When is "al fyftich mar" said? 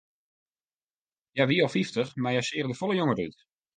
1.65-2.33